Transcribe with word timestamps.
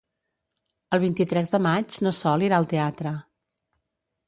El 0.97 1.01
vint-i-tres 1.03 1.51
de 1.51 1.59
maig 1.67 1.99
na 2.07 2.15
Sol 2.23 2.47
irà 2.49 2.59
al 2.61 2.69
teatre. 2.75 3.15